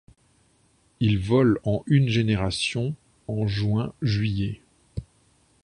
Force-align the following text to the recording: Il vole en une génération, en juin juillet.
Il 0.99 1.19
vole 1.19 1.59
en 1.63 1.83
une 1.85 2.09
génération, 2.09 2.95
en 3.27 3.45
juin 3.45 3.93
juillet. 4.01 4.59